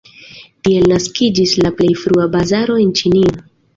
[0.67, 3.37] Tiel naskiĝis la plej frua bazaro en Ĉinio.